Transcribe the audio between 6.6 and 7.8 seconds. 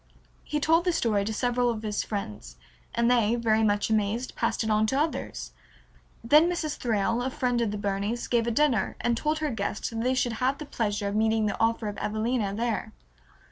Thrale, a friend of the